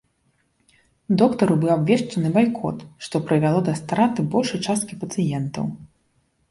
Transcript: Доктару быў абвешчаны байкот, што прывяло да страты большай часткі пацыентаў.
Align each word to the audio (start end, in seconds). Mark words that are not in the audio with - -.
Доктару 1.21 1.57
быў 1.65 1.71
абвешчаны 1.75 2.33
байкот, 2.39 2.77
што 3.09 3.15
прывяло 3.29 3.59
да 3.69 3.73
страты 3.83 4.19
большай 4.35 4.59
часткі 4.71 4.93
пацыентаў. 5.05 5.65